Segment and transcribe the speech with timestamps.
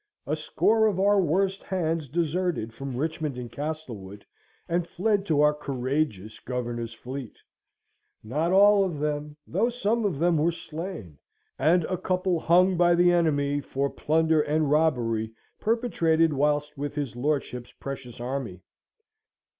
[0.25, 4.25] A score of our worst hands deserted from Richmond and Castlewood,
[4.67, 7.35] and fled to our courageous Governor's fleet;
[8.23, 11.19] not all of them, though some of them, were slain,
[11.59, 17.15] and a couple hung by the enemy for plunder and robbery perpetrated whilst with his
[17.15, 18.63] lordship's precious army.